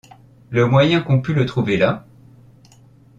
Le 0.49 0.65
moyen 0.65 1.01
qu’on 1.01 1.21
pût 1.21 1.35
le 1.35 1.45
trouver 1.45 1.77
là? 1.77 2.07